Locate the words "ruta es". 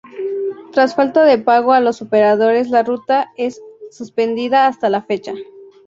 2.81-3.61